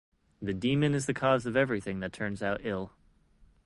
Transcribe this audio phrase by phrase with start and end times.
[0.41, 2.91] The demon is the cause of everything that turns out ill.